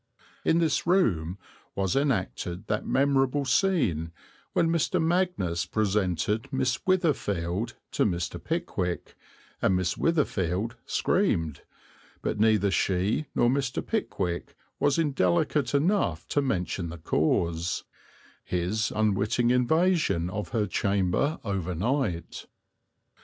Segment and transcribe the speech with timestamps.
[0.43, 1.37] In this room
[1.75, 4.11] was enacted that memorable scene
[4.53, 4.99] when Mr.
[4.99, 8.43] Magnus presented Miss Witherfield to Mr.
[8.43, 9.15] Pickwick
[9.61, 11.61] and Miss Witherfield screamed,
[12.23, 13.85] but neither she nor Mr.
[13.85, 17.83] Pickwick was indelicate enough to mention the cause
[18.43, 22.47] his unwitting invasion of her chamber overnight.